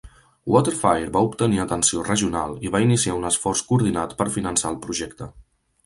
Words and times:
WaterFire 0.53 1.11
va 1.17 1.21
obtenir 1.27 1.59
atenció 1.65 2.07
regional 2.09 2.57
i 2.69 2.73
va 2.77 2.83
iniciar 2.87 3.21
un 3.21 3.31
esforç 3.33 3.65
coordinat 3.71 4.21
per 4.23 4.33
finançar 4.41 4.73
el 4.77 4.85
projecte. 4.89 5.35